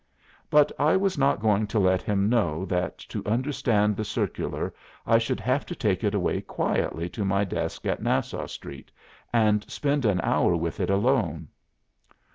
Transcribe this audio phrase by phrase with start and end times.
[0.49, 4.73] But I was not going to let him know that to understand the circular
[5.05, 8.89] I should have to take it away quietly to my desk in Nassau Street,
[9.31, 11.49] and spend an hour with it alone."